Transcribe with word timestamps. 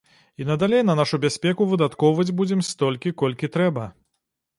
І 0.43 0.45
надалей 0.51 0.83
на 0.89 0.93
нашу 0.99 1.19
бяспеку 1.25 1.67
выдаткоўваць 1.73 2.33
будзем 2.39 2.65
столькі, 2.71 3.13
колькі 3.23 3.51
трэба. 3.57 3.85